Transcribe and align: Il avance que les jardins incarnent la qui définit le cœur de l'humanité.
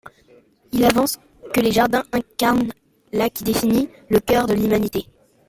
Il 0.71 0.83
avance 0.83 1.19
que 1.53 1.59
les 1.61 1.71
jardins 1.71 2.03
incarnent 2.11 2.73
la 3.13 3.29
qui 3.29 3.43
définit 3.43 3.87
le 4.09 4.19
cœur 4.19 4.47
de 4.47 4.55
l'humanité. 4.55 5.05